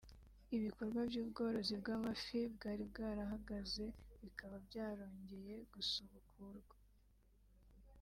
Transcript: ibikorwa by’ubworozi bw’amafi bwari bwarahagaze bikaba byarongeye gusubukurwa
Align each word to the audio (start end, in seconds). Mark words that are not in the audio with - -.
ibikorwa 0.55 0.99
by’ubworozi 1.09 1.73
bw’amafi 1.81 2.39
bwari 2.55 2.83
bwarahagaze 2.91 3.85
bikaba 4.21 4.55
byarongeye 4.67 5.55
gusubukurwa 5.73 6.75